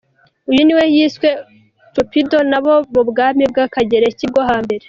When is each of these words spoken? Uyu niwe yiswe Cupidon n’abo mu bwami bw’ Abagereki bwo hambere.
Uyu 0.49 0.61
niwe 0.65 0.83
yiswe 0.95 1.29
Cupidon 1.93 2.45
n’abo 2.51 2.73
mu 2.93 3.01
bwami 3.09 3.43
bw’ 3.51 3.57
Abagereki 3.65 4.25
bwo 4.31 4.41
hambere. 4.49 4.79